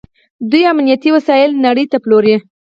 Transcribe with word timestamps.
دوی 0.49 0.63
امنیتي 0.71 1.09
وسایل 1.15 1.51
نړۍ 1.65 1.85
ته 1.91 1.97
پلوري. 2.03 2.35